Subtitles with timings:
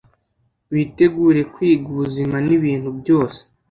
[0.73, 3.39] witegure kwiga ubuzima nibintu byose